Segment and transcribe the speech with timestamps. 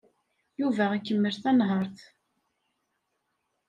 [0.59, 1.97] Yuba ikemmel tanhaṛt.